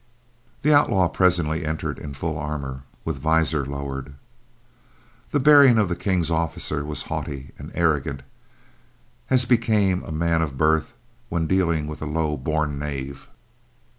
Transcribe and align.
The 0.63 0.73
outlaw 0.73 1.09
presently 1.09 1.63
entered 1.63 1.99
in 1.99 2.15
full 2.15 2.35
armor, 2.35 2.81
with 3.05 3.19
visor 3.19 3.63
lowered. 3.67 4.15
The 5.29 5.39
bearing 5.39 5.77
of 5.77 5.89
the 5.89 5.95
King's 5.95 6.31
officer 6.31 6.83
was 6.83 7.03
haughty 7.03 7.51
and 7.59 7.71
arrogant, 7.75 8.23
as 9.29 9.45
became 9.45 10.01
a 10.01 10.11
man 10.11 10.41
of 10.41 10.57
birth 10.57 10.93
when 11.29 11.45
dealing 11.45 11.85
with 11.85 12.01
a 12.01 12.07
low 12.07 12.35
born 12.35 12.79
knave. 12.79 13.29